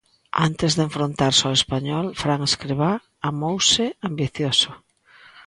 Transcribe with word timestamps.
Antes 0.47 0.71
de 0.75 0.83
enfrontarse 0.87 1.43
ao 1.45 1.57
Español, 1.59 2.05
Fran 2.21 2.41
Escribá 2.49 2.91
amouse 3.29 3.85
ambicioso. 4.09 4.69